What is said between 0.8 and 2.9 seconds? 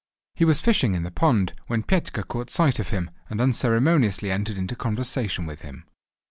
in the pond, when Petka caught sight of